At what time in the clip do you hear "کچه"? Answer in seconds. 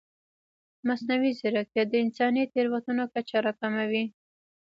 3.13-3.37